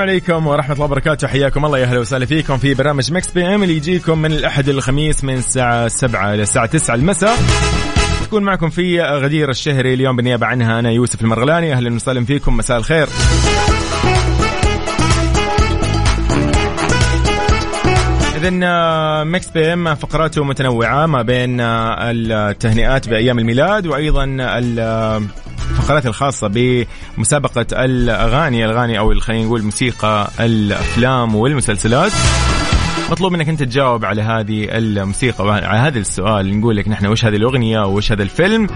[0.00, 1.28] السلام عليكم ورحمة الله وبركاته.
[1.28, 5.24] حياكم الله يا أهلا وسهلا فيكم في برنامج Mix PM اللي يجيكم من الأحد للخميس
[5.24, 7.36] من الساعة 7 إلى الساعة 9 المساء.
[8.24, 11.72] تكون معكم في غدير الشهري اليوم بالنيابة عنها أنا يوسف المرغلاني.
[11.72, 13.08] أهلا وسهلا فيكم مساء الخير.
[18.36, 18.50] إذا
[19.24, 24.36] Mix PM فقراته متنوعة ما بين آه، التهنئات بأيام الميلاد وأيضا
[25.70, 26.50] ال- الفقرات الخاصة
[27.16, 32.12] بمسابقة الأغاني الأغاني أو خلينا نقول موسيقى الأفلام والمسلسلات.
[33.10, 37.36] مطلوب منك أنت تجاوب على هذه الموسيقى على هذا السؤال نقول لك نحن وش هذه
[37.36, 38.66] الأغنية وش هذا الفيلم.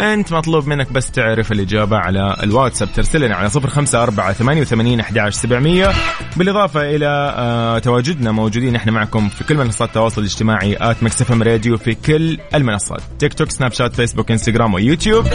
[0.00, 5.92] أنت مطلوب منك بس تعرف الإجابة على الواتساب ترسل لنا على 054 88 11 700
[6.36, 10.96] بالإضافة إلى آه تواجدنا موجودين إحنا معكم في كل منصات التواصل الاجتماعي at
[11.30, 13.00] FM Radio في كل المنصات.
[13.18, 15.26] تيك توك سناب شات فيسبوك إنستغرام ويوتيوب.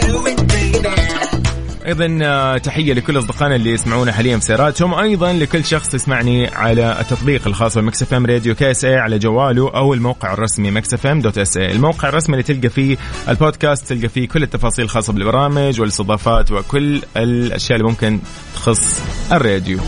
[1.85, 6.97] أيضا آه، تحية لكل أصدقائنا اللي يسمعونا حاليا في سياراتهم أيضا لكل شخص يسمعني على
[7.01, 11.37] التطبيق الخاص ب Mix FM Radio KSA على جواله أو الموقع الرسمي Mix FM dot
[11.37, 12.97] SA الموقع الرسمي اللي تلقى فيه
[13.29, 18.19] البودكاست تلقى فيه كل التفاصيل الخاصة بالبرامج والاستضافات وكل الأشياء اللي ممكن
[18.55, 19.79] تخص الراديو.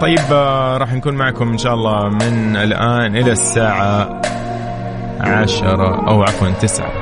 [0.00, 4.20] طيب آه، راح نكون معكم إن شاء الله من الآن إلى الساعة
[5.20, 6.92] عشرة أو عفوا تسعة.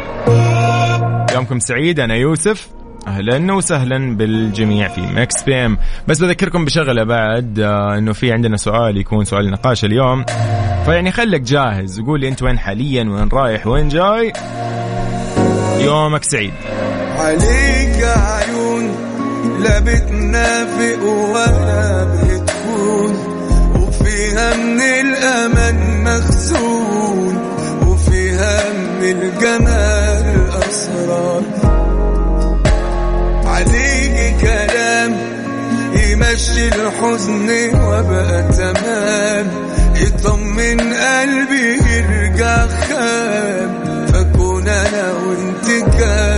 [1.35, 2.69] يومكم سعيد أنا يوسف.
[3.07, 5.79] أهلا وسهلا بالجميع في Mix PM.
[6.09, 10.25] بس بذكركم بشغلة بعد آه، إنه في عندنا سؤال يكون سؤال نقاش اليوم.
[10.85, 14.33] فيعني خليك جاهز وقول لي أنت وين حاليا وين رايح وين جاي.
[15.81, 16.53] يومك سعيد.
[17.19, 18.95] عليك عيون
[19.63, 22.48] لا بتنافق ولا بتكون
[24.57, 27.35] من الأمان مخزون
[27.87, 31.43] وفيها من الجمال أسرار
[33.45, 35.17] عليك كلام
[35.95, 37.49] يمشي الحزن
[37.85, 39.47] وبقى تمام.
[39.97, 43.71] يطمن قلبي يرجع خام.
[44.13, 45.67] فكون أنا وانت
[45.99, 46.38] كالأطفال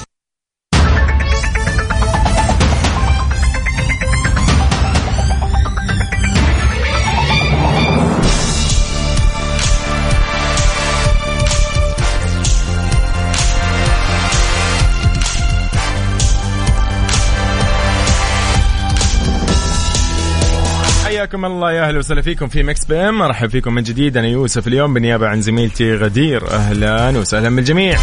[21.31, 23.17] حياكم الله يا أهلا وسهلا فيكم في Mix PM.
[23.17, 26.51] مرحبا فيكم من جديد أنا يوسف اليوم بالنيابه عن زميلتي غدير.
[26.51, 27.97] أهلا وسهلا بالجميع.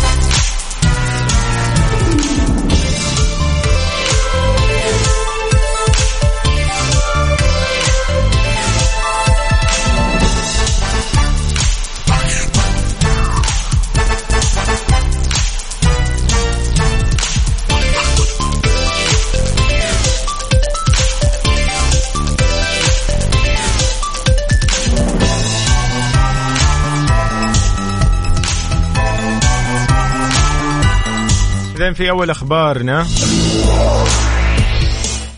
[31.89, 33.07] إذن في أول أخبارنا؟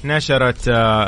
[0.05, 1.06] نشرت آه،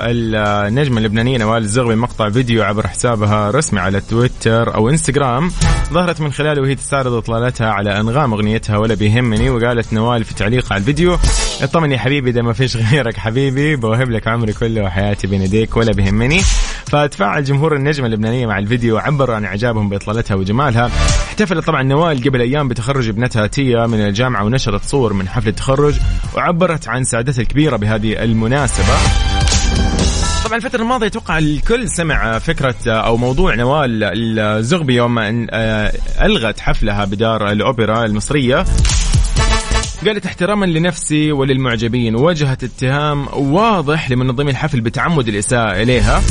[0.69, 5.51] النجمة اللبنانية نوال الزغبي مقطع فيديو عبر حسابها الرسمي على تويتر أو إنستغرام
[5.93, 10.73] ظهرت من خلاله وهي تستعرض إطلالتها على أنغام أغنيتها ولا بيهمني وقالت نوال في تعليق
[10.73, 11.19] على الفيديو
[11.63, 15.77] اطمن يا حبيبي ده ما فيش غيرك حبيبي بوهب لك عمري كله وحياتي بين يديك
[15.77, 16.41] ولا بيهمني.
[16.87, 20.91] فتفاعل جمهور النجمة اللبنانية مع الفيديو عبروا عن إعجابهم بإطلالتها وجمالها.
[21.33, 25.95] احتفلت طبعا نوال قبل أيام بتخرج ابنتها تيا من الجامعة ونشرت صور من حفل التخرج
[26.35, 28.95] وعبرت عن سعادتها الكبيرة بهذه المناسبة.
[30.45, 34.05] طبعا الفترة الماضية أتوقع الكل سمع فكرة أو موضوع نوال
[34.39, 35.93] الزغبي يوم أن آه،
[36.23, 38.65] ألغت حفلها بدار الأوبرا المصرية.
[40.07, 46.23] قالت احتراما لنفسي وللمعجبين وجهت اتهام واضح لمنظمي الحفل بتعمد الإساءة إليها.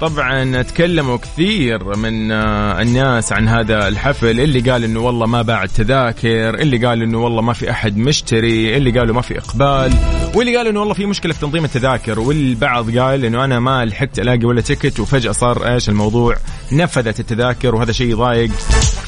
[0.00, 5.64] طبعا تكلموا كثير من آه، الناس عن هذا الحفل اللي قال إنه والله ما باع
[5.64, 9.92] التذاكر اللي قال إنه والله ما في أحد مشتري اللي قالوا ما في إقبال
[10.34, 14.18] واللي قال إنه والله في مشكلة في تنظيم التذاكر والبعض قال إنه أنا ما لحقت
[14.18, 16.36] ألاقي ولا تكت وفجأة صار إيش الموضوع؟
[16.72, 18.50] نفذت التذاكر وهذا شيء يضايق.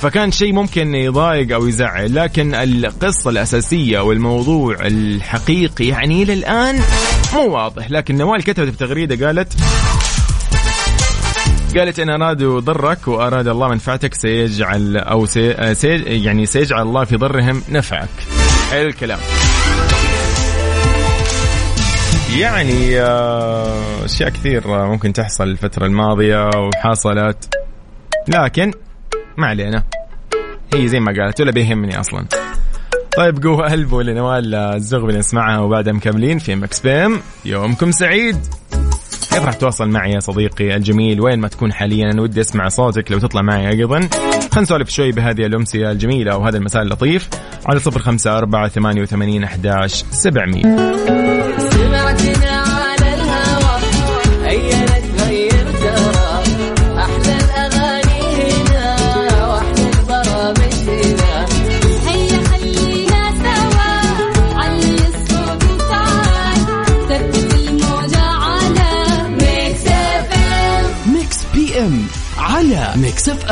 [0.00, 6.80] فكان شيء ممكن يضايق أو يزعل لكن القصة الأساسية والموضوع الحقيقي يعني إلى الآن
[7.34, 7.90] مو واضح.
[7.90, 9.52] لكن نوال كتبت في تغريدة قالت
[11.78, 17.16] قالت إن ارادوا ضرك وأراد الله منفعتك سيجعل أو سي سي يعني سيجعل الله في
[17.16, 18.08] ضرهم نفعك.
[18.70, 19.18] حلو الكلام.
[22.38, 27.54] يعني آه، أشياء كثير ممكن تحصل الفترة الماضية وحصلت.
[28.28, 28.72] لكن
[29.36, 29.82] ما علينا.
[30.74, 32.24] هي زي ما قالت ولا بيهمني أصلا.
[33.16, 38.59] طيب قوة قلبه لنوال الزغبي نسمعها وبعدها مكملين في مكس بيم يومكم سعيد.
[39.30, 41.20] كيف راح تواصل معي يا صديقي الجميل.
[41.20, 44.00] وين ما تكون حاليا أنا ودي أسمع صوتك لو تطلع معي أيضا.
[44.00, 47.28] خلينا نسولف شوي بهذه الأمسية الجميلة وهذا المساء اللطيف
[47.66, 50.90] على صفر خمسة أربعة ثمانية وثمانين أحداش سبعمية.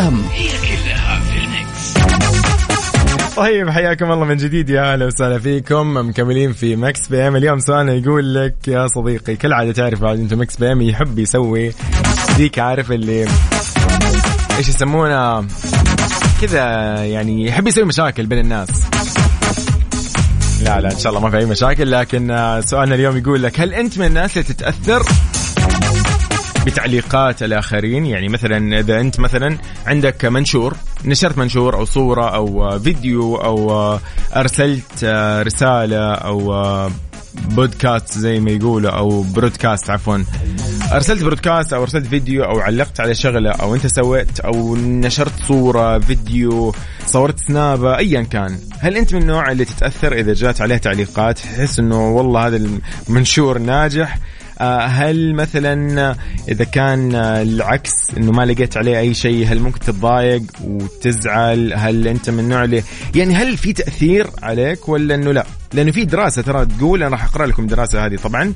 [0.01, 3.35] Mix FM.
[3.37, 5.97] طيب حياكم الله من جديد يا أهلا وسهلا فيكم.
[5.97, 7.37] مكملين في Mix PM.
[7.37, 11.73] اليوم سؤالنا يقول لك يا صديقي كالعاده تعرف بعد أنت Mix PM يحب يسوي
[12.37, 13.27] ذيك عارف اللي
[14.59, 15.47] إيش يسمونها
[16.41, 16.65] كذا
[17.05, 18.69] يعني يحب يسوي مشاكل بين الناس.
[20.63, 22.27] لا لا إن شاء الله ما في أي مشاكل لكن
[22.65, 25.03] سؤالنا اليوم يقول لك هل أنت من الناس اللي تتأثر
[26.71, 28.07] بتعليقات الآخرين.
[28.07, 33.99] يعني مثلا إذا أنت مثلا عندك منشور نشرت منشور أو صورة أو فيديو أو
[34.37, 35.05] أرسلت
[35.43, 36.91] رسالة أو
[37.35, 40.19] بودكاست زي ما يقولوا أو broadcast عفوا.
[40.93, 45.99] أرسلت broadcast أو أرسلت فيديو أو علقت على شغلة أو أنت سويت أو نشرت صورة
[45.99, 46.75] فيديو
[47.07, 48.59] صورت سنابة ايا كان.
[48.81, 52.69] هل أنت من النوع اللي تتأثر إذا جات عليه تعليقات؟ تحس إنه والله هذا
[53.09, 54.19] المنشور ناجح؟
[54.67, 56.17] هل مثلا
[56.49, 62.09] إذا كان آه، العكس إنه ما لقيت عليه أي شيء هل ممكن تتضايق وتزعل؟ هل
[62.09, 62.83] أنت من النوع اللي
[63.15, 67.25] يعني هل في تأثير عليك ولا إنه لا؟ لأنه في دراسة ترى تقول أنا راح
[67.25, 68.53] أقرأ لكم الدراسه هذه طبعا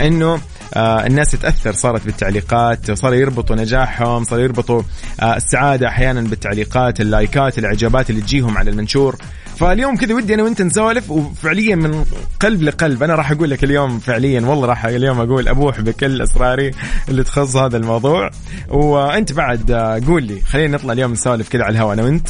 [0.00, 0.40] إنه
[0.74, 4.82] آه الناس تتأثر صارت بالتعليقات صاروا يربطوا نجاحهم صاروا يربطوا
[5.20, 9.16] آه السعادة أحيانا بالتعليقات اللايكات الإعجابات اللي تجيهم على المنشور.
[9.56, 12.04] فاليوم كذا ودي أنا وأنت نسولف وفعليا من
[12.40, 13.02] قلب لقلب.
[13.02, 16.70] أنا راح أقول لك اليوم فعليا والله راح اليوم أقول أبوح بكل أسراري
[17.08, 18.30] اللي تخص هذا الموضوع.
[18.68, 22.28] وأنت بعد آه، قول لي خلينا نطلع اليوم نسولف كذا على الهواء أنا وأنت.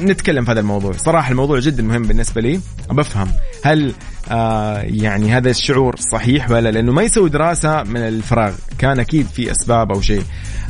[0.00, 0.92] نتكلم في هذا الموضوع.
[0.92, 2.60] صراحة الموضوع جدا مهم بالنسبة لي.
[2.90, 3.28] بفهم
[3.64, 3.92] هل
[4.30, 8.52] آه يعني هذا الشعور صحيح ولا لأنه ما يسوي دراسة من الفراغ.
[8.78, 10.22] كان أكيد في أسباب أو شيء.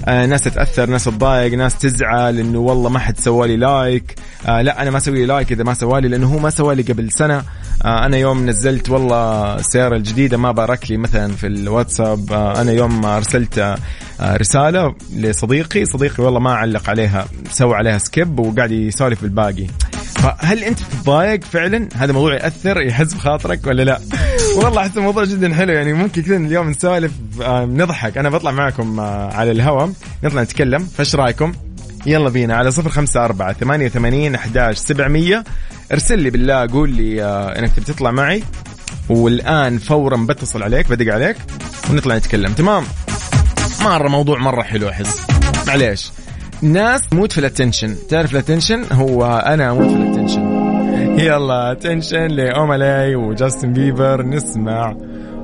[0.07, 4.15] ناس تتأثر ناس تضايق ناس تزعل إنه والله ما حد سوى لي لايك.
[4.47, 6.75] آه لا أنا ما أسوي لي like إذا ما سوى لي لأنه هو ما سوى
[6.75, 7.43] لي قبل سنة.
[7.85, 12.33] آه أنا يوم نزلت والله السيارة الجديدة ما بارك لي مثلا في الواتساب.
[12.33, 18.39] آه أنا يوم أرسلت آه رسالة لصديقي صديقي والله ما علق عليها سوى عليها skip
[18.39, 19.67] وقاعد يسولف بالباقي.
[20.15, 24.01] فهل أنت تتضايق فعلا؟ هذا موضوع يأثر يحز بخاطرك ولا لا؟
[24.65, 27.13] والله أحس الموضوع جدا حلو يعني ممكن كذا اليوم نسولف
[27.49, 28.19] نضحك.
[28.19, 29.93] أنا بطلع معكم آه، على الهواء
[30.25, 30.89] نطلع نتكلم.
[30.97, 31.53] فايش رأيكم؟
[32.07, 35.45] يلا بينا على صفر خمسة أربعة ثمانية وثمانين أحداش سبعمية.
[35.93, 38.43] ارسل لي بالله قول لي آه، إنك تبي تطلع معي.
[39.09, 41.37] والآن فورا بتصل عليك بدق عليك
[41.91, 42.53] ونطلع نتكلم.
[42.53, 42.85] تمام؟
[43.81, 45.21] مرة موضوع مرة حلو أحس.
[45.67, 46.11] معليش.
[46.63, 50.48] ناس تموت في ال attention تعرف ال attention هو أنا أموت في ال attention
[51.19, 54.97] يلا attention ل Omah Lay وجاستن بيبر نسمع.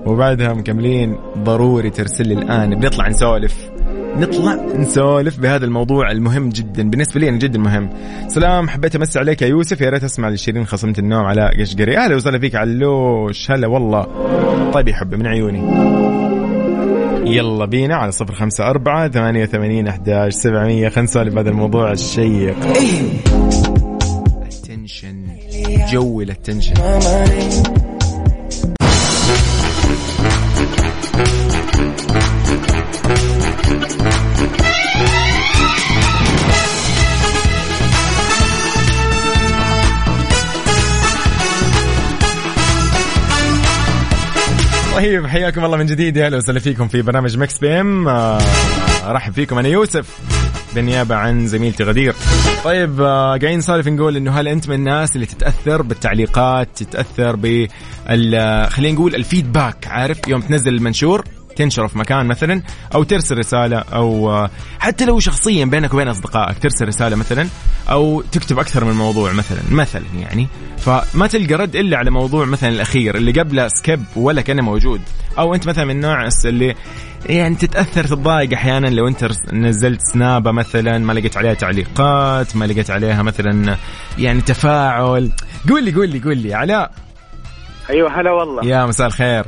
[0.07, 2.75] وبعدها مكملين ضروري ترسل لي الآن.
[2.75, 3.71] بنطلع نسولف.
[4.17, 7.91] نطلع نسولف بهذا الموضوع المهم جدا بالنسبة لي أنا جدا مهم.
[8.29, 9.81] سلام حبيت امسي عليك يا يوسف.
[9.81, 11.99] يا ريت أسمع لشيرين خصمت النوم على قشقري.
[11.99, 13.51] أهلا وسهلا فيك علوش.
[13.51, 14.07] هلا والله.
[14.73, 15.61] طيب يا حبي من عيوني.
[17.37, 20.89] يلا بينا على صفر خمسة أربعة ثمانية وثمانين أحداش سبعمية.
[20.89, 22.57] خمسة بهذا الموضوع الشيق.
[24.43, 25.24] التنشن
[25.93, 26.75] جو ال attention
[44.95, 46.17] طيب حياكم الله من جديد.
[46.17, 48.09] يا أهلا وسهلا فيكم في برنامج Mix FM.
[48.09, 48.39] آه،
[49.05, 50.34] ارحب فيكم أنا يوسف.
[50.75, 52.15] بالنيابة عن زميلتي غدير.
[52.65, 57.69] طيب آه، قاعدين نسولف نقول إنه هل أنت من الناس اللي تتأثر بالتعليقات، تتأثر بال
[58.35, 61.25] آه، خلينا نقول الفيدباك عارف يوم تنزل المنشور
[61.57, 62.63] تنشره في مكان مثلا
[62.95, 67.49] أو ترسل رسالة أو آه، حتى لو شخصيا بينك وبين أصدقائك ترسل رسالة مثلا
[67.91, 70.49] أو تكتب أكثر من موضوع مثلا مثلا يعني.
[70.79, 75.01] فما تلقى رد إلا على موضوع مثلا الأخير اللي قبله سكيب ولا كأنه موجود.
[75.39, 76.75] أو أنت مثلا من النوع اللي
[77.27, 82.91] يعني تتأثر تتضايق أحيانا لو أنت نزلت سنابة مثلا ما لقيت عليها تعليقات ما لقيت
[82.91, 83.77] عليها مثلا
[84.19, 85.33] يعني تفاعل.
[85.69, 86.55] قول لي قول لي قول لي.
[86.55, 86.91] علاء.
[87.91, 88.67] أيوه هلا والله.
[88.67, 89.45] يا مساء الخير.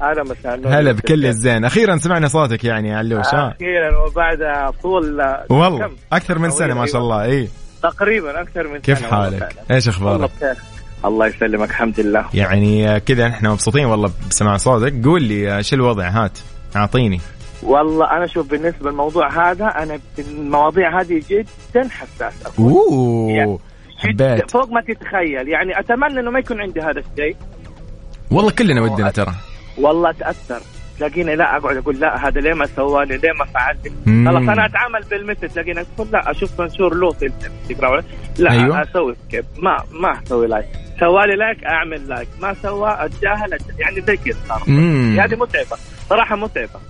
[0.00, 1.64] هلا مساء هلا بكل الزين.
[1.64, 6.74] أخيرا سمعنا صوتك يعني يا علوش ها؟ أخيرا وبعد طول والله كم؟ أكثر من سنة
[6.74, 7.24] ما شاء الله.
[7.24, 7.48] اي
[7.82, 9.56] تقريبا أكثر من كيف سنة والله حالك.
[9.70, 10.30] إيش أخبارك؟
[11.04, 12.24] الله يسلمك الحمد لله.
[12.34, 15.04] يعني آه، كذا إحنا مبسوطين والله بسماع صوتك.
[15.04, 16.38] قول لي آه، شو الوضع؟ هات
[16.76, 17.20] أعطيني.
[17.62, 23.58] والله أنا شوف بالنسبة للموضوع هذا أنا المواضيع هذه جدا حساس أكون أوه يعني
[23.98, 24.50] حبيت.
[24.50, 25.48] فوق ما تتخيل.
[25.48, 27.36] يعني أتمنى إنه ما يكون عندي هذا الشيء.
[28.30, 29.34] والله كلنا ودنا ترى.
[29.80, 30.60] والله اتاثر
[30.98, 33.76] تلاقيني لا أقعد أقول لا هذا ليه ما سوى لي ليه ما فعل.
[34.06, 38.04] خلاص أنا أتعامل بالمثل تلاقيني أقول لا أشوف منشور له في الانستغرام
[38.38, 38.64] لا أيوة.
[38.64, 40.66] أيوه؟ أسوي skip ما ما أسوي like
[41.00, 43.58] سوى لي like أعمل like ما سوى أتجاهل.
[43.78, 44.62] يعني زي كذا صار.
[45.20, 45.76] هذه متعبة
[46.08, 46.80] صراحة متعبة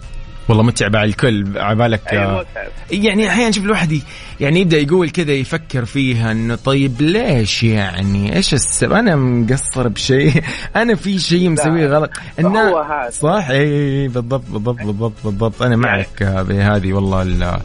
[0.51, 2.45] والله متعب على الكل عبالك متعب.
[2.91, 4.01] يعني أحيانا شوف الواحد
[4.41, 10.43] يعني يبدأ يقول كذا يفكر فيها إنه طيب ليش يعني؟ إيش السبب؟ أنا مقصر بشيء.
[10.77, 12.11] أنا في شيء مسويه غلط.
[12.41, 13.11] هو هذا.
[13.11, 15.63] صح اي بالضبط بالضبط بالضبط بالضبط.
[15.63, 17.61] أنا معك بهذه والله ال-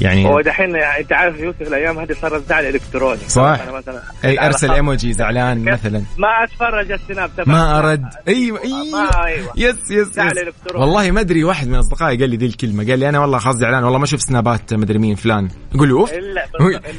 [0.00, 3.20] يعني هو دحين يعني انت عارف يوسف الأيام هذه صار الزعل إلكتروني.
[3.28, 3.42] صح.
[3.42, 6.02] أنا مثلا اي أرسل إيموجي زعلان مثلا.
[6.18, 8.04] ما أتفرج السناب تبع ما أرد.
[8.28, 9.24] أيوه أيوه.
[9.24, 9.52] أيوه.
[9.56, 10.74] yes yes, yes.
[10.74, 12.86] والله ما أدري واحد من أصدقائي قال لي ذي الكلمة.
[12.90, 15.48] قال لي أنا والله خلاص زعلان والله ما أشوف سنابات مدري مين فلان.
[15.74, 16.12] أقول له أوف.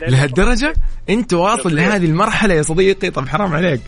[0.08, 0.74] لهالدرجة؟
[1.10, 1.75] أنت واصل.
[1.75, 3.82] لهذه المرحلة يا صديقي؟ طب حرام عليك.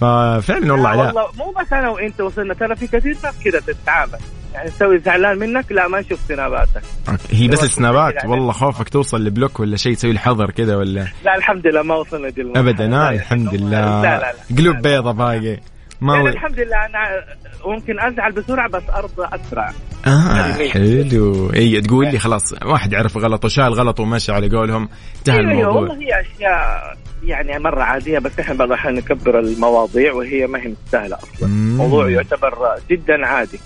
[0.00, 1.06] ففعلا والله لا علاء.
[1.06, 4.18] والله مو بس أنا وأنت وصلنا ترى في كثير ناس كذا تتعامل.
[4.54, 6.82] يعني تسوي زعلان منك؟ لا ما نشوف سناباتك
[7.30, 8.14] هي بس السنابات.
[8.14, 8.30] يعني.
[8.30, 12.28] والله خوفك توصل لبلوك ولا شيء تسوي الحظر كذا ولا؟ لا الحمد لله ما وصلنا
[12.28, 12.42] دي.
[12.42, 12.86] ابدا.
[12.86, 14.02] لا، آه يعني الحمد لله.
[14.02, 14.56] لا لا لا.
[14.58, 14.80] قلوب لا.
[14.80, 15.60] بيضة باقي.
[16.00, 17.24] ما يعني الحمد لله أنا
[17.66, 19.72] ممكن أزعل بسرعة بس ارضى أسرع.
[20.06, 21.52] آه يعني حلو.
[21.54, 24.88] إي تقول لي خلاص واحد عرف غلطه شال غلطه ومشى على قولهم.
[25.18, 25.72] انتهى أيوه الموضوع.
[25.80, 30.68] والله هي أشياء يعني مرة عادية بس إحنا بعض الأحيان نكبر المواضيع وهي ما هي
[30.86, 31.48] مستاهلة أصلا.
[31.48, 31.76] مم.
[31.76, 32.54] موضوع يعتبر
[32.90, 33.60] جدا عادي.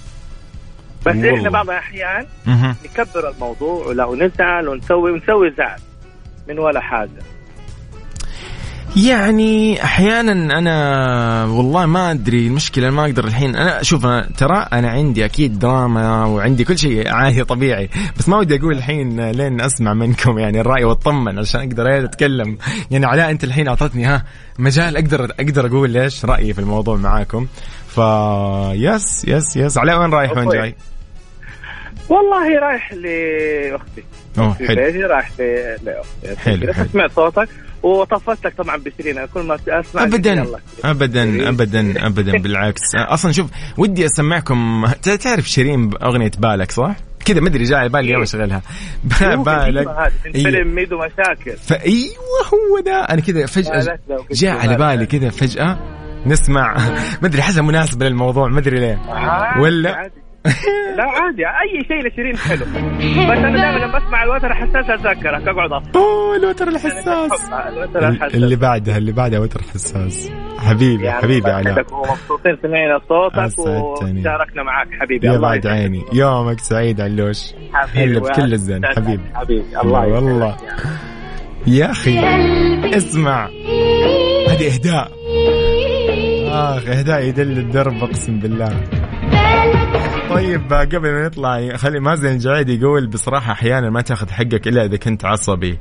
[1.06, 1.36] بس والله.
[1.36, 2.26] إحنا بعض الأحيان.
[2.84, 5.80] نكبر الموضوع ولا ونزعل ونسوي ونسوي زعل
[6.48, 7.22] من ولا حاجة
[8.96, 14.90] يعني أحيانا أنا والله ما أدري المشكلة ما أقدر الحين أنا شوف أنا ترى أنا
[14.90, 19.94] عندي أكيد دراما وعندي كل شيء عادي طبيعي بس ما ودي أقول الحين لين أسمع
[19.94, 22.58] منكم يعني الرأي وأطمن عشان أقدر أتكلم
[22.90, 24.24] يعني علاء أنت الحين أعطتني ها
[24.58, 27.46] مجال أقدر أقدر أقول ليش رأيي في الموضوع معاكم
[28.74, 30.48] yes yes yes علاء وين رايح وين.
[30.48, 30.74] جاي؟
[32.08, 34.02] والله رايح لأختي
[34.38, 35.30] أوه حلو رايح
[35.82, 36.86] لأختي حلو، حلو.
[36.92, 37.48] سمعت صوتك
[37.82, 40.58] وطفشت لك طبعا بسيرين أنا كل ما أسمع ابدا يلا.
[40.84, 44.86] ابدا ابدا ابدا بالعكس أصلا شوف ودي أسمعكم
[45.22, 48.62] تعرف شيرين اغنيه بالك صح؟ كذا مدري جاي على بالي اليوم أشغلها
[49.22, 50.42] هو بالك إيه.
[50.42, 53.98] فيلم ميدو مشاكل فأيوه هو ده أنا كذا فجأة
[54.32, 54.76] جاء على.
[54.76, 55.78] بالي كذا فجأة
[56.26, 56.76] نسمع.
[57.22, 58.98] مدري حسب مناسبه للموضوع مدري ليه.
[59.08, 60.12] عادي، ولا؟ عادي.
[60.96, 61.46] لا عادي.
[61.46, 62.64] أي شيء لشيرين حلو.
[63.30, 67.50] بس أنا دائما لما أسمع الوتر حساس اتذكرك أقعد أصلا أوه الوتر الحساس.
[67.68, 68.34] الوتر الحساس.
[68.34, 71.72] اللي بعدها اللي بعدها وتر حساس حبيبي يعني حبيبي علاء.
[71.72, 73.58] يسعدك ومبسوطين سمعنا صوتك.
[73.58, 75.26] وشاركنا معك حبيبي.
[75.26, 75.66] يا بعد.
[75.66, 76.04] عيني.
[76.12, 77.52] يومك سعيد علوش.
[77.72, 78.86] حبيبي بكل الزين.
[78.86, 79.22] حبيبي.
[79.34, 79.80] حبيبي.
[79.84, 80.06] الله.
[80.06, 80.56] والله.
[81.66, 82.18] يا أخي
[82.96, 83.48] اسمع.
[84.48, 85.17] هذه إهداء.
[86.48, 88.80] آخ اهداء يدل الدرب أقسم بالله.
[90.30, 94.96] طيب قبل ما نطلع خلي مازن الجعيد يقول بصراحة أحيانا ما تاخذ حقك إلا إذا
[94.96, 95.78] كنت عصبي.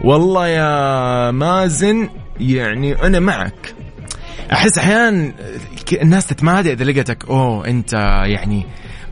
[0.00, 2.08] والله يا مازن
[2.40, 3.74] يعني أنا معك.
[4.52, 5.32] أحس أحيانا
[6.02, 7.92] الناس تتمادى إذا لقيتك أوه أنت
[8.26, 8.66] يعني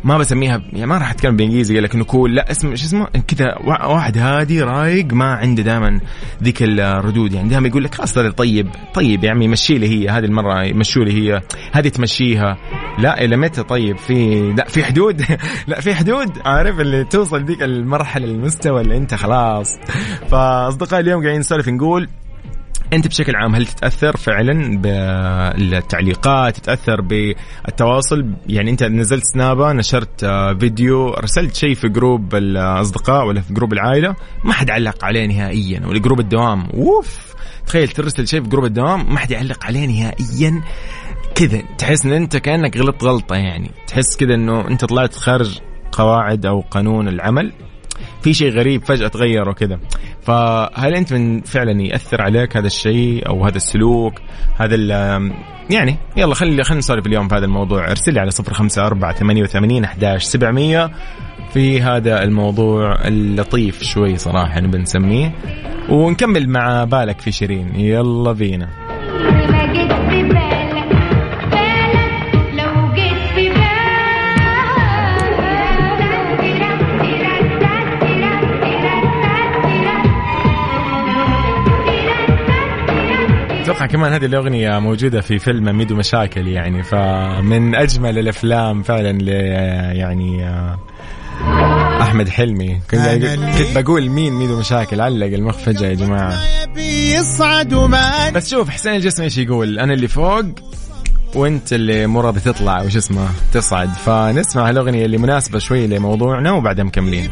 [0.07, 3.07] ما بسميها يعني ما راح أتكلم بالانجليزي قال لك إنه كول لا اسم شو اسمه؟
[3.07, 6.01] كذا وا- واحد هادي رايق ما عنده دائما
[6.43, 7.33] ذيك الردود.
[7.33, 10.09] يعني دائما يقول لك خلاص طيب طيب يا عمي مشي لي هي.
[10.09, 11.43] هذه المرة يمشوا لي هي.
[11.73, 12.57] هذه تمشيها.
[12.99, 15.23] لا إلى متى؟ طيب في لا في حدود.
[15.69, 19.79] لا في حدود عارف؟ اللي توصل ذيك المرحلة المستوى اللي أنت خلاص.
[20.31, 22.09] فأصدقائي اليوم قاعدين نسولف نقول
[22.93, 30.55] أنت بشكل عام هل تتأثر فعلا بالتعليقات تتأثر بالتواصل؟ يعني أنت نزلت سنابة نشرت آه،
[30.55, 35.87] فيديو رسلت شيء في group الأصدقاء ولا في group العائلة؟ ما حد علق عليه نهائيا
[35.87, 36.67] ولا group الدوام.
[36.75, 37.35] أوف!
[37.67, 40.63] تخيل ترسل شيء في group الدوام ما حد يعلق عليه نهائيا.
[41.35, 43.71] كذا تحس إن أنت كأنك غلطت غلطة يعني.
[43.87, 45.59] تحس كذا إنه أنت طلعت خارج
[45.93, 47.53] قواعد أو قانون العمل.
[48.27, 49.79] في شيء غريب فجأة تغير وكذا.
[50.23, 54.13] فهل أنت من فعلا يأثر عليك هذا الشيء أو هذا السلوك؟
[54.57, 55.33] هذا ال-
[55.71, 57.91] يعني يلا خلي خلينا نسولف اليوم في هذا الموضوع.
[57.91, 60.91] ارسل لي على صفر خمسة أربعة ثمانية وثمانين أحداش سبعمية.
[61.53, 65.35] في هذا الموضوع اللطيف شوي صراحة نبي نسميه.
[65.89, 67.81] ونكمل مع بالك في شيرين.
[67.81, 68.86] يلا بينا.
[83.77, 89.29] أتوقع كمان هذه الأغنية موجودة في فيلم ميدو مشاكل يعني فمن أجمل الأفلام فعلا ل
[89.97, 90.79] يعني آه،
[92.03, 92.81] أحمد حلمي.
[92.91, 93.01] كنت
[93.59, 96.39] كنت بقول مين ميدو مشاكل؟ علق المخ فجأة يا جماعة.
[96.77, 97.75] يصعد
[98.35, 100.45] بس شوف حسين الجسمي إيش يقول؟ أنا اللي فوق
[101.35, 103.89] وأنت اللي مو راضي تطلع وش اسمه؟ تصعد.
[103.89, 107.29] فنسمع الاغنيه اللي مناسبة شوي لموضوعنا وبعدها مكملين.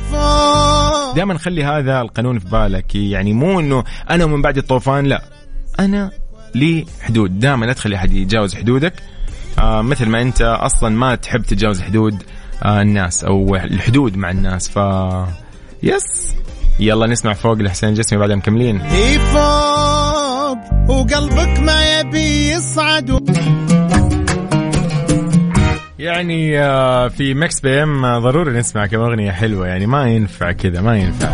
[1.17, 5.23] دائما خلي هذا القانون في بالك يعني مو إنه أنا ومن بعد الطوفان لا.
[5.80, 6.11] أنا
[6.54, 7.38] لي حدود.
[7.38, 8.95] دائما لا تخلي أحد يتجاوز حدودك.
[9.58, 12.23] آه مثل ما أنت أصلا ما تحب تتجاوز حدود
[12.62, 14.69] آه الناس أو الحدود مع الناس.
[14.69, 14.78] ف
[15.82, 16.34] yes.
[16.80, 18.78] يلا نسمع فوق لحسين الجسمي بعدها مكملين.
[19.32, 23.10] فوق وقلبك ما يبي يصعد.
[23.10, 23.19] و...
[25.99, 29.67] يعني آه، في Mix FM آه، ضروري نسمع كم أغنية حلوة.
[29.67, 31.32] يعني ما ينفع كذا ما ينفع.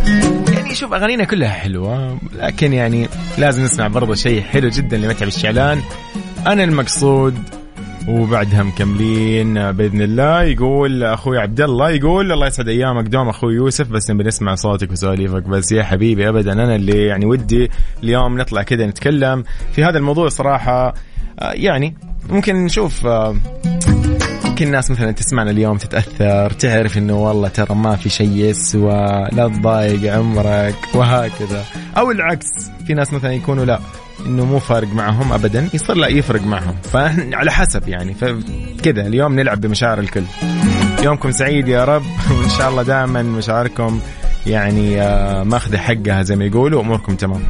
[0.71, 5.81] يعني شوف أغانينا كلها حلوة لكن يعني لازم نسمع برضه شيء حلو جدا لمتعب الشعلان.
[6.47, 7.35] أنا المقصود
[8.09, 10.43] وبعدها مكملين آه، بإذن الله.
[10.43, 13.05] يقول أخوي عبد الله يقول الله يسعد أيامك.
[13.05, 15.43] دوم أخوي يوسف بس نبي نسمع صوتك وسواليفك.
[15.43, 16.53] بس يا حبيبي ابدا.
[16.53, 17.71] أنا اللي يعني ودي
[18.03, 20.95] اليوم نطلع كذا نتكلم في هذا الموضوع صراحة
[21.41, 21.95] آه، يعني
[22.29, 23.07] ممكن نشوف
[24.61, 29.49] يمكن الناس مثلا تسمعنا اليوم تتأثر تعرف إنه والله ترى ما في شيء يسوى لا
[29.49, 31.65] تضايق عمرك وهكذا.
[31.97, 32.47] أو العكس
[32.87, 33.81] في ناس مثلا يكونوا لا
[34.27, 36.77] إنه مو فارق معهم ابدا يصير لا يفرق معهم.
[36.93, 40.23] فاحنا على حسب يعني فكذا اليوم نلعب بمشاعر الكل.
[41.03, 42.05] يومكم سعيد يا رب
[42.39, 44.01] وإن شاء الله دائما مشاعركم
[44.47, 47.43] يعني آه، ماخذة حقها زي ما يقولوا واموركم تمام.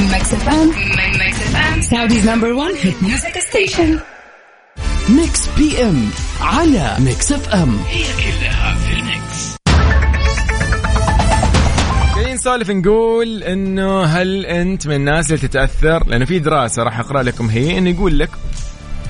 [0.00, 0.70] Mix FM
[1.18, 4.13] Mix FM
[5.08, 6.08] Mix FM
[6.40, 7.78] على Mix FM
[12.14, 17.22] قاعدين نسولف نقول إنه هل أنت من الناس اللي تتأثر؟ لأنه في دراسة راح أقرأ
[17.22, 18.30] لكم هي إنه يقول لك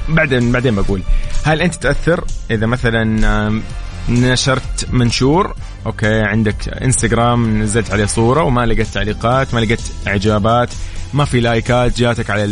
[0.09, 1.03] بعدين بعدين بقول.
[1.45, 3.63] هل أنت تتأثر؟ إذا مثلا
[4.09, 5.55] نشرت منشور
[5.87, 10.71] okay عندك إنستغرام نزلت عليه صورة وما لقيت تعليقات ما لقيت إعجابات.
[11.14, 12.44] ما في لايكات جاتك على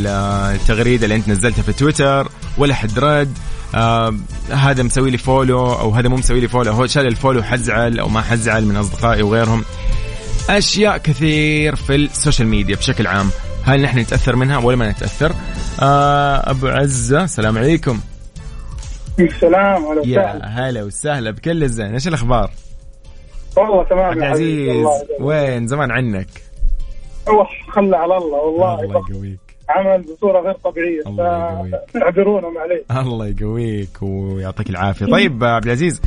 [0.54, 3.38] التغريدة اللي انت نزلتها في تويتر ولا حد رد.
[3.74, 4.14] آه
[4.50, 7.98] هذا مسوي لي follow أو هذا مو مسوي لي follow هو شال ال follow حزعل
[7.98, 9.64] أو ما حزعل من أصدقائي وغيرهم.
[10.50, 13.30] أشياء كثير في ال social media بشكل عام.
[13.64, 15.32] هل نحن نتأثر منها ولا ما نتأثر؟
[15.80, 18.00] آه أبو عزة السلام عليكم.
[19.20, 21.92] السلام على يا هلا وسهلا بكل الزين.
[21.92, 22.50] إيش الأخبار؟
[23.56, 24.86] والله تمام العزيز
[25.20, 26.28] وين؟ زمان عنك.
[27.68, 29.38] خلى على الله والله الله يقويك.
[29.68, 31.02] عمل بصورة غير طبيعية.
[31.02, 35.06] فاعذرونا معليش الله يقويك ويعطيك العافية.
[35.06, 36.00] طيب آه، عبد العزيز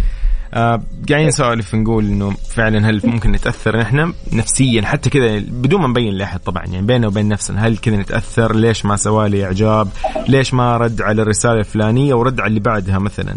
[0.54, 5.88] آه، قاعدين نسولف نقول إنه فعلا هل ممكن نتأثر؟ نحن نفسيا حتى كذا بدون ما
[5.88, 9.88] نبين لأحد طبعا يعني بيننا وبين نفسنا هل كذا نتأثر؟ ليش ما سوى لي إعجاب؟
[10.28, 13.36] ليش ما رد على الرسالة الفلانية ورد على اللي بعدها مثلا؟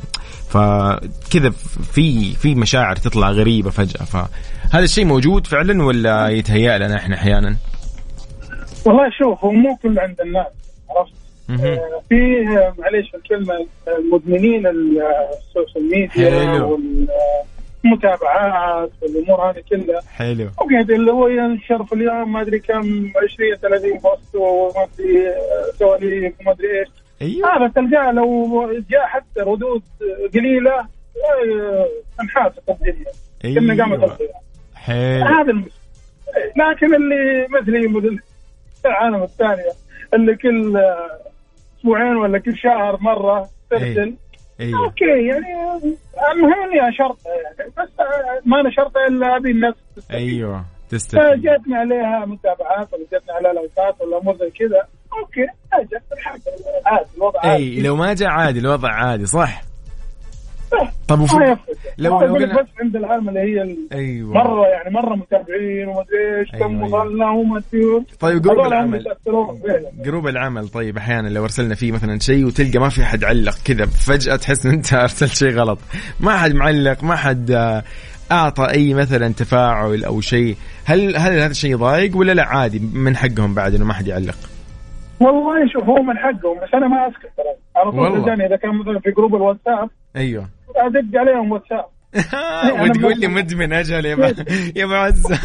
[0.49, 1.51] فكذا
[1.93, 4.05] في في مشاعر تطلع غريبة فجأة
[4.73, 7.57] فهذا الشيء موجود فعلا ولا يتهيأ لنا إحنا أحيانا؟
[8.87, 10.47] والله شوف هو مو كل عند الناس
[10.91, 11.13] عرفت.
[11.51, 12.15] آه، في
[12.49, 16.79] آه، معليش الكلمة آه، مدمنين ال- آه، ال social media حلو.
[17.85, 20.01] والمتابعات والأمور هذه كلها.
[20.17, 20.49] حلو.
[20.59, 22.79] وقاعد اللي هو ينشر في اليوم ما أدري كم
[23.25, 26.89] 20 30 post وما أدري آه، سواليف وما أدري إيش.
[27.23, 27.49] أيوه.
[27.57, 29.83] هذا تلقاه لو جاء حتى ردود
[30.35, 31.87] قليلة آه،
[32.21, 33.05] انحاس الدنيا.
[33.61, 34.29] كنه قامت القيامة
[34.89, 35.53] حلو هذا
[36.57, 38.19] لكن اللي مثلي مثل
[38.87, 39.73] العالم الثانية
[40.15, 40.77] اللي كل
[41.79, 44.15] أسبوعين ولا كل شهر مرة ترسل.
[44.61, 45.47] أيوه okay يعني
[46.33, 47.89] المهم اني اشرطها يعني بس
[48.47, 49.75] ما نشرتها إلا أبي الناس.
[50.11, 51.21] أيوه تستفيد.
[51.21, 54.83] فجاتني عليها متابعات ولا جاتني عليها لايكات ولا امور زي كذا.
[55.21, 56.83] okay اجت الحمد لله.
[56.87, 57.83] عادي الوضع اي عادي.
[57.83, 59.63] لو ما جاء عادي الوضع عادي صح.
[61.09, 61.37] طب وفي
[61.99, 64.35] لو لو قلنا بس عند العالم اللي هي ال- أيوه.
[64.35, 66.99] مرة يعني مرة متابعين وما أدري إيش أيوة، كم أيوة.
[67.03, 67.63] وصلنا وما
[68.21, 69.05] طيب group العمل.
[70.05, 70.69] group العمل.
[70.69, 74.67] طيب أحيانا لو أرسلنا فيه مثلا شيء وتلقى ما في حد علق كذا فجأة تحس
[74.67, 75.79] إن أنت أرسلت شيء غلط.
[76.21, 77.83] ما حد معلق ما حد آه،
[78.33, 80.57] أعطى أي مثلا تفاعل أو شيء.
[80.85, 84.37] هل هل هذا الشيء ضايق ولا لا؟ عادي من حقهم بعد إنه ما حد يعلق.
[85.21, 87.55] والله شوف هو من حقهم بس أنا ما أسكت ترى.
[87.77, 90.49] على طول إذا كان مثلا في group الواتساب أيوه.
[90.77, 91.85] أدق عليهم واتساب.
[92.83, 94.35] وتقول لي مدمن أجل يا
[94.77, 95.39] يا معزه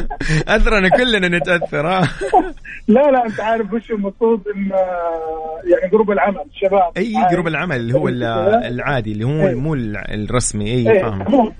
[0.47, 2.01] اثرنا كلنا نتأثر ها؟
[2.87, 7.75] لا لا أنت عارف وش المفروض إن آه، يعني group العمل الشباب أي؟ group العمل
[7.75, 8.23] اللي هو ال-
[8.65, 9.55] العادي اللي هو إيه.
[9.55, 11.53] مو ال- الرسمي أي إيه فاهم؟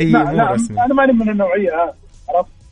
[0.00, 0.84] إيه، لا مو رسمي.
[0.84, 1.94] أنا ماني من النوعية هذه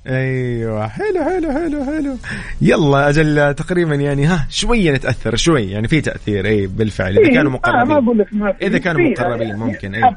[0.06, 2.16] أيوه حلو حلو حلو حلو.
[2.60, 7.34] يلا أجل تقريبا يعني ها شوية نتأثر شوي يعني في تأثير اي بالفعل إذا إيه،
[7.34, 8.54] كانوا آه مقربين.
[8.62, 10.16] إذا كانوا مقربين يعني ممكن اي.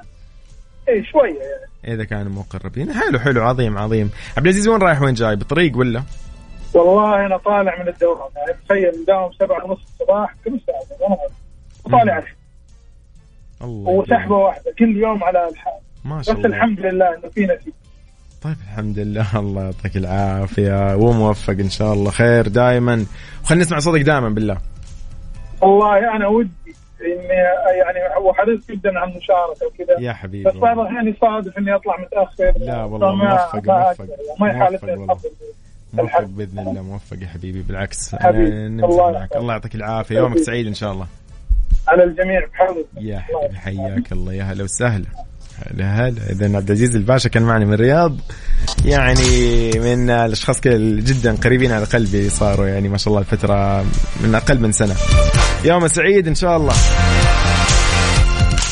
[0.90, 1.96] إيه شوية يعني.
[1.96, 2.94] إذا كانوا مقربين.
[2.94, 4.10] حلو حلو عظيم عظيم.
[4.38, 6.04] عبد العزيز وين رايح وين جاي؟ بالطريق ولا؟
[6.74, 11.18] والله أنا طالع من الدوام يعني تخيل مداوم سبعة ونص الصباح كل ساعة
[11.86, 12.36] وطالع عشر
[13.62, 14.36] الله وسحبة.
[14.36, 15.80] واحدة كل يوم على الحال.
[16.06, 16.48] ما بس شاء الله.
[16.48, 17.74] الحمد لله إنه في نتيجة.
[18.42, 19.40] طيب الحمد لله.
[19.40, 20.96] الله يعطيك العافية.
[20.96, 22.12] وموفق إن شاء الله.
[22.12, 23.06] خير دائما
[23.44, 24.58] وخلينا نسمع صوتك دائما بالله.
[25.62, 26.50] والله أنا ودي
[27.02, 27.40] إني
[27.80, 30.00] يعني وحريص جدا على المشاركة وكذا.
[30.00, 30.50] يا حبيبي.
[30.50, 32.54] بس بعض الأحيان يصادف إني أطلع متأخر.
[32.60, 34.06] لا والله موفق موفق.
[34.40, 34.96] ما يحالفني
[35.94, 37.62] موفق بإذن الله موفق يا حبيبي.
[37.62, 38.68] بالعكس حبيبي.
[38.68, 39.36] أنا الله معك.
[39.36, 40.18] الله يعطيك العافية.
[40.18, 40.38] يومك.
[40.38, 41.08] سعيد إن شاء الله.
[41.88, 44.34] على الجميع بحول يا حبيبي حياك الله.
[44.34, 45.06] يا هلا وسهلا.
[45.68, 48.18] هلا هلا إذا عبد العزيز الباشا كان معنا من الرياض
[48.86, 53.86] يعني من الأشخاص اللي جدا قريبين على قلبي صاروا يعني ما شاء الله الفترة
[54.24, 54.96] من أقل من سنة.
[55.66, 56.74] يوم سعيد إن شاء الله.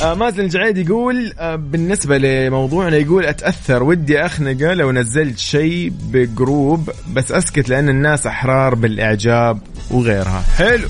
[0.03, 6.89] آه مازن الجعيد يقول آه بالنسبة لموضوعنا يقول أتأثر ودي أخنقة لو نزلت شيء بجروب
[7.13, 9.59] بس أسكت لأن الناس أحرار بالإعجاب
[9.91, 10.43] وغيرها.
[10.57, 10.87] حلو.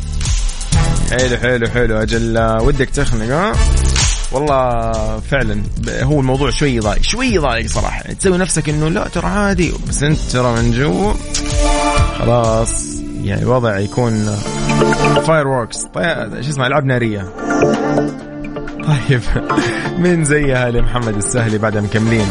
[1.12, 3.51] حلو حلو حلو أجل آه، ودك تخنقة.
[4.31, 8.01] والله فعلا هو الموضوع شوي يضايق شوي يضايق صراحة.
[8.01, 11.13] يعني تسوي نفسك إنه لا ترى عادي بس أنت ترى من جوا
[12.19, 12.85] خلاص
[13.23, 14.25] يعني الوضع يكون
[15.27, 17.33] fireworks طيب شو اسمه ألعاب نارية.
[18.87, 19.21] طيب
[19.97, 22.27] من زيها لمحمد السهلي بعد مكملين.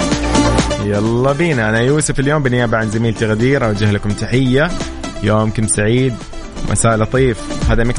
[0.84, 1.68] يلا بينا.
[1.68, 4.70] أنا يوسف اليوم بالنيابة عن زميلتي غدير أوجه لكم تحية.
[5.22, 6.14] يومكم سعيد.
[6.70, 7.38] مساء لطيف.
[7.70, 7.96] هذا Mix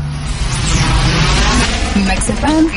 [2.27, 2.77] FM.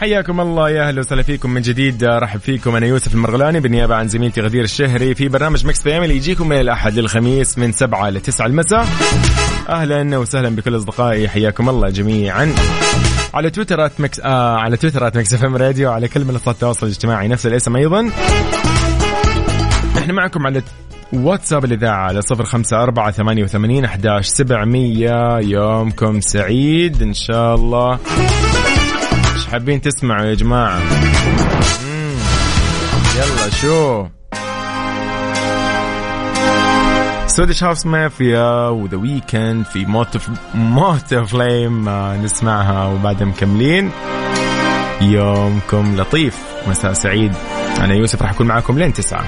[0.00, 2.04] حياكم الله يا أهلا وسهلا فيكم من جديد.
[2.04, 6.16] أرحب فيكم أنا يوسف المرغلاني بالنيابة عن زميلتي غدير الشهري في برنامج Mix PM اللي
[6.16, 8.86] يجيكم من الأحد للخميس من 7 ل 9 المساء.
[9.68, 11.28] أهلا وسهلا بكل أصدقائي.
[11.28, 12.54] حياكم الله جميعا.
[13.34, 17.46] على تويتر Mix آه على تويتر Mix FM Radio على كل منصات التواصل الاجتماعي نفس
[17.46, 18.10] الاسم أيضا.
[19.98, 20.62] إحنا معكم على
[21.12, 25.38] واتساب الإذاعة على صفر خمسة أربعة ثمانية وثمانين أحداش سبعمية.
[25.38, 27.98] يومكم سعيد إن شاء الله.
[29.46, 30.78] إيش حابين تسمعوا يا جماعة؟
[31.84, 32.16] مم.
[33.16, 34.06] يلا شو؟
[37.26, 40.18] سودش هاوس مافيا وذا ويكند في موت
[40.54, 41.88] موت فليم
[42.24, 43.90] نسمعها وبعدها مكملين.
[45.00, 46.36] يومكم لطيف.
[46.68, 47.32] مساء سعيد.
[47.78, 49.24] أنا يوسف راح أكون معاكم لين تسعة.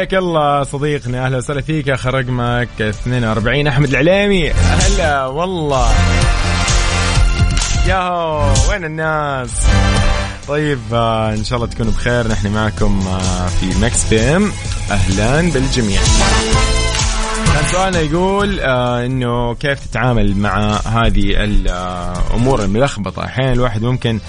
[0.00, 1.88] حياك الله صديقنا أهلا وسهلا فيك.
[1.88, 4.50] آخر رقمك 42 أحمد العليمي.
[4.50, 5.88] هلا والله.
[7.88, 9.50] ياهو وين الناس؟
[10.48, 14.52] طيب آه، إن شاء الله تكونوا بخير نحن معكم آه، في Mix PM.
[14.90, 16.00] أهلا بالجميع.
[17.54, 24.20] كان سؤالنا يقول آه إنه كيف تتعامل مع هذه الأمور الملخبطة؟ أحيانا الواحد ممكن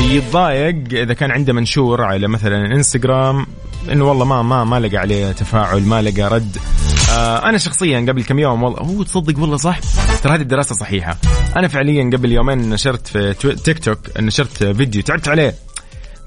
[0.00, 3.46] يتضايق إذا كان عنده منشور على مثلا إنستغرام
[3.92, 6.56] إنه والله ما ما ما لقى عليه تفاعل ما لقى رد.
[7.10, 9.78] آه أنا شخصيا قبل كم يوم والله هو تصدق والله صح؟
[10.22, 11.16] ترى هذه الدراسة صحيحة.
[11.56, 13.34] أنا فعليا قبل يومين نشرت في
[13.64, 15.54] تيك توك نشرت فيديو تعبت عليه.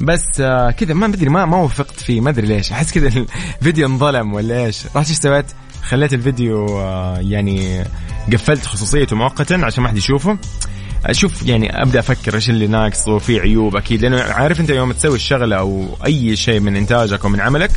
[0.01, 2.71] بس آه كذا ما أدري ما ما وفقت فيه ما أدري ليش.
[2.71, 3.07] أحس كذا
[3.59, 4.85] الفيديو انظلم ولا إيش.
[4.95, 5.45] رحت إيش سويت؟
[5.85, 7.85] خليت الفيديو آه يعني
[8.33, 10.37] قفلت خصوصيته مؤقتا عشان ما حد يشوفه.
[11.05, 15.15] أشوف يعني أبدأ أفكر إيش اللي ناقص وفي عيوب أكيد لأنه عارف أنت يوم تسوي
[15.15, 17.71] الشغلة أو أي شيء من إنتاجك أو من عملك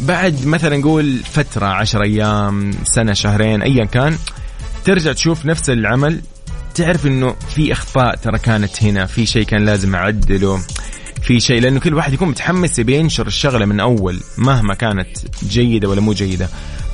[0.00, 4.18] بعد مثلا نقول فترة عشر أيام سنة شهرين ايا كان
[4.84, 6.20] ترجع تشوف نفس العمل
[6.74, 10.60] تعرف إنه في أخطاء ترى كانت هنا في شيء كان لازم أعدله
[11.22, 15.08] في شيء لأنه كل واحد يكون متحمس يبي ينشر الشغلة من أول مهما كانت
[15.44, 16.48] جيدة ولا مو جيدة.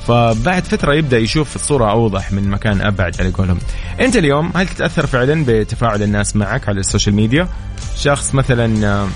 [0.07, 3.59] فبعد فترة يبدأ يشوف الصورة أوضح من مكان أبعد على قولهم.
[3.99, 7.47] أنت اليوم هل تتأثر فعلا بتفاعل الناس معك على السوشيال ميديا؟
[7.97, 9.07] شخص مثلا آه،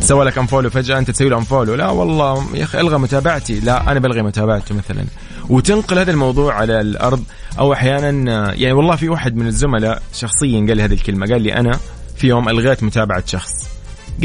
[0.00, 3.60] سوى لك unfollow فجأة أنت تسوي له unfollow لا والله يا أخي ألغى متابعتي.
[3.60, 5.04] لا أنا بلغي متابعته مثلا.
[5.48, 7.24] وتنقل هذا الموضوع على الأرض
[7.58, 11.26] أو أحيانا آه، يعني والله في واحد من الزملاء شخصيا قال لي هذه الكلمة.
[11.26, 11.78] قال لي أنا
[12.16, 13.52] في يوم ألغيت متابعة شخص.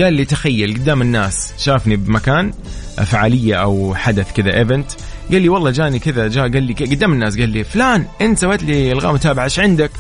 [0.02, 2.54] قال لي تخيل قدام الناس شافني بمكان
[3.00, 4.92] آه، فعالية أو حدث كذا event
[5.32, 8.64] قال لي والله جاني كذا جاء قال لي قدام الناس قال لي فلان انت سويت
[8.64, 9.92] لي الغاء متابعه إيش عندك؟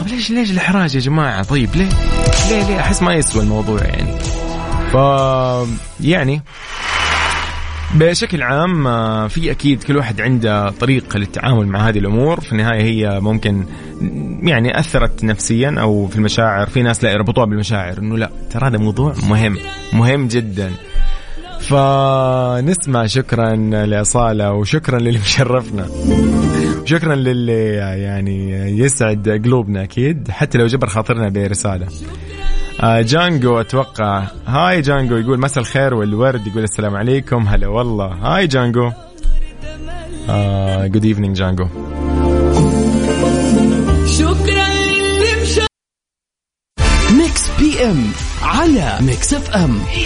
[0.00, 1.88] طب ليش ليش الإحراج يا جماعة؟ طيب ليه؟
[2.50, 4.12] ليه ليه؟ أحس ما يسوى الموضوع يعني.
[4.92, 4.96] ف
[6.00, 6.42] يعني
[7.94, 12.40] بشكل عام آه، في أكيد كل واحد عنده طريقة للتعامل مع هذه الأمور.
[12.40, 13.64] في النهاية هي ممكن
[14.42, 16.66] يعني أثرت نفسيا أو في المشاعر.
[16.66, 19.58] في ناس لا يربطوها بالمشاعر إنه لا ترى هذا موضوع مهم
[19.92, 20.72] مهم جدا.
[21.60, 25.88] فنسمع شكرا لأصالة وشكرا للي مشرفنا.
[26.84, 27.64] شكرا للي
[28.02, 31.86] يعني يسعد قلوبنا أكيد حتى لو جبر خاطرنا برسالة.
[32.82, 34.24] آه جانجو أتوقع.
[34.46, 37.48] Hi جانجو يقول مساء الخير والورد يقول السلام عليكم.
[37.48, 38.06] هلا والله.
[38.06, 38.90] Hi جانجو.
[40.30, 41.66] آه good evening جانجو.
[44.06, 45.60] شكرا للي مشى
[47.18, 48.04] Mix PM
[48.42, 50.04] على Mix FM هي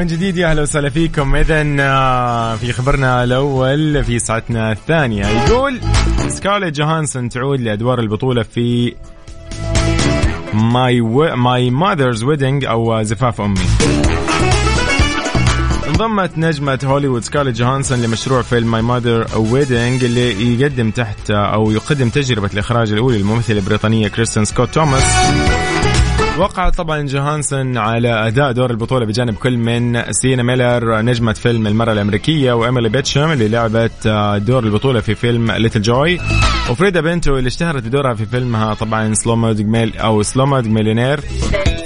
[0.00, 1.36] من جديد يا أهلا وسهلا فيكم.
[1.36, 5.80] اذا آه، في خبرنا الأول في ساعتنا الثانية يقول
[6.28, 8.94] سكارليت جوهانسون تعود لأدوار البطولة في
[10.54, 11.00] My
[11.36, 13.60] My Mother's Wedding أو زفاف أمي.
[15.88, 22.08] انضمت نجمة هوليوود سكارليت جوهانسون لمشروع فيلم My Mother Wedding اللي يقدم تحت أو يقدم
[22.08, 25.04] تجربة الإخراج الاولى للممثلة البريطانية كريستين سكوت توماس.
[26.40, 31.92] وقعت طبعا جوهانسون على أداء دور البطولة بجانب كل من سينا ميلر نجمة فيلم المرأة
[31.92, 34.08] الأمريكية وإيميلي بيتشم اللي لعبت
[34.46, 36.18] دور البطولة في فيلم Little Joe
[36.70, 41.20] وفريدا بنتو اللي اشتهرت بدورها في فيلمها طبعا Slumdog Mill أو Slumdog Millionaire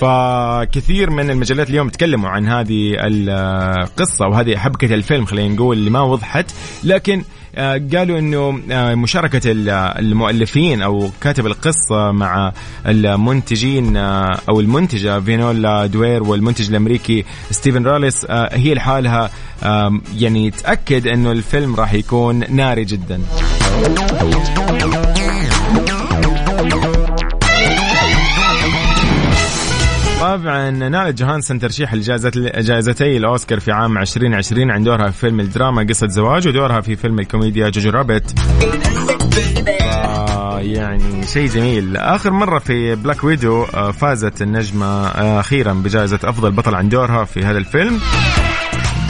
[0.00, 6.00] فكثير من المجلات اليوم تكلموا عن هذه القصة وهذه حبكة الفيلم خلينا نقول اللي ما
[6.00, 6.50] وضحت.
[6.84, 7.24] لكن
[7.58, 12.52] قالوا إنه آه، مشاركة ال- المؤلفين أو كاتب القصة مع
[12.86, 19.30] المنتجين آه، أو المنتجة فينولا دوير والمنتج الأمريكي ستيفن راليس آه، هي لحالها
[20.16, 23.20] يعني تأكد إنه الفيلم راح يكون ناري جدا.
[30.36, 35.86] طبعا نالت جوهانسون ترشيح لجائزة جائزتي الأوسكار في عام 2020 عن دورها في فيلم الدراما
[35.88, 38.38] قصة زواج ودورها في فيلم الكوميديا Jojo Rabbit.
[39.80, 41.96] آه يعني شيء جميل.
[41.96, 47.24] آخر مرة في Black Widow آه فازت النجمة آه أخيرا بجائزة أفضل بطل عن دورها
[47.24, 48.00] في هذا الفيلم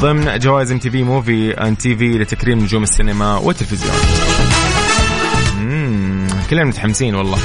[0.00, 3.94] ضمن جوائز MTV Movie and TV لتكريم نجوم السينما والتلفزيون.
[6.50, 7.38] كلنا متحمسين والله.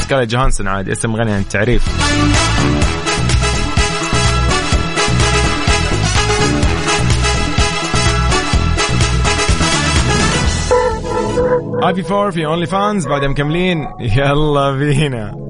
[0.00, 1.82] سكارليت جوهانسون عاد اسم غني عن التعريف.
[11.86, 13.88] اي بي 4 في اونلي فانز بعدها مكملين.
[14.00, 15.45] يلا بينا.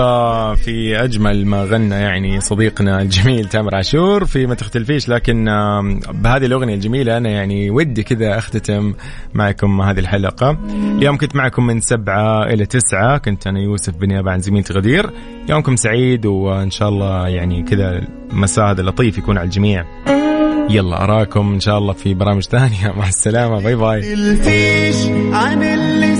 [0.00, 5.44] آه، في أجمل ما غنى يعني صديقنا الجميل تامر عاشور في ما تختلفيش لكن
[6.14, 8.94] بهذه الأغنية الجميلة أنا يعني ودي كذا أختتم
[9.34, 10.58] معكم هذه الحلقة.
[10.96, 15.10] اليوم كنت معكم من سبعة إلى تسعة كنت أنا يوسف بالنيابه عن زميلتي غدير.
[15.48, 18.00] يومكم سعيد وإن شاء الله يعني كذا
[18.32, 19.84] مساء هذا لطيف يكون على الجميع.
[20.70, 22.92] يلا أراكم إن شاء الله في برامج ثانية.
[22.98, 23.60] مع السلامة.
[23.62, 24.14] باي باي